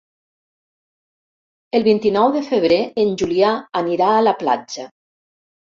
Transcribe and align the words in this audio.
El 1.81 1.85
vint-i-nou 1.89 2.33
de 2.39 2.43
febrer 2.49 2.81
en 3.05 3.13
Julià 3.25 3.55
anirà 3.85 4.11
a 4.17 4.27
la 4.31 4.37
platja. 4.43 4.91